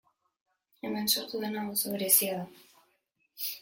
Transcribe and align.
Hemen 0.89 1.11
sortu 1.15 1.43
dena 1.45 1.67
oso 1.77 1.95
berezia 1.99 2.43
da. 2.43 2.51